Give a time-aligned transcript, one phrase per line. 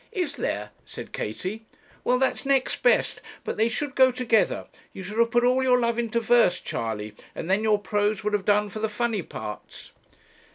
[0.11, 1.67] 'Is there?' said Katie.
[2.03, 4.65] 'Well, that's next best; but they should go together.
[4.93, 8.33] You should have put all your love into verse, Charley, and then your prose would
[8.33, 9.91] have done for the funny parts.'